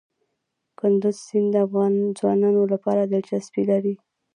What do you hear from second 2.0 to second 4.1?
ځوانانو لپاره دلچسپي لري.